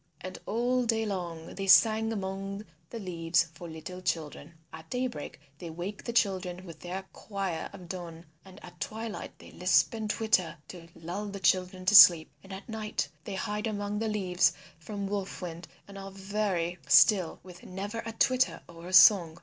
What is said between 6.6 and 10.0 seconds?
with their choir of dawn, and at twilight they lisp